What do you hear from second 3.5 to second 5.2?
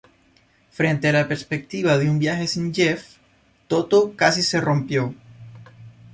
Toto casi se rompió.